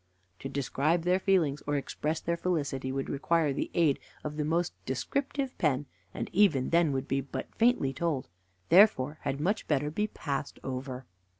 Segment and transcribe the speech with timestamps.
[0.39, 4.73] To describe their feelings or express their felicity would require the aid of the most
[4.83, 8.33] descriptive pen, and even then would be but faintly told, and
[8.69, 11.05] therefore had much better be passed over.